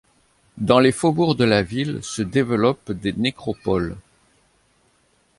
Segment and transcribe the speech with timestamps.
[0.57, 3.95] Dans les faubourgs de la ville se développent des nécropoles.